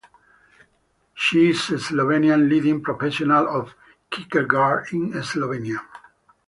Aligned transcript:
He 1.29 1.51
is 1.51 1.59
Slovenian 1.59 2.49
leading 2.49 2.81
professional 2.81 3.47
of 3.47 3.75
Kierkegaard 4.09 4.91
in 4.91 5.11
Slovenia. 5.11 5.77